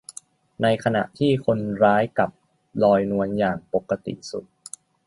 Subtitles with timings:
[0.61, 2.31] ในขณะที่คนร้ายกลับ
[2.83, 4.47] ลอยนวลอย่างปกติสุข